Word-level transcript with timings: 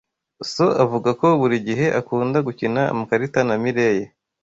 Sanoavuga 0.53 1.09
ko 1.19 1.27
buri 1.41 1.57
gihe 1.67 1.85
akunda 1.99 2.37
gukina 2.47 2.81
amakarita 2.93 3.39
na 3.47 3.55
Mirelle. 3.63 4.07